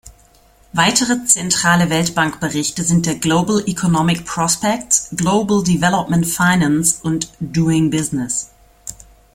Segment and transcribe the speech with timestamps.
[0.73, 8.49] Weitere zentrale Weltbank-Berichte sind der „Global Economic Prospects“, „Global Development Finance“ und „Doing Business“.